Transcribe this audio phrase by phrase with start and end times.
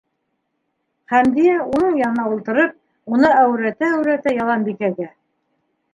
[1.13, 2.73] Хәмдиә, уның янына ултырып,
[3.19, 5.11] уны әүрәтә-әүрәтә, Яланбикәгә: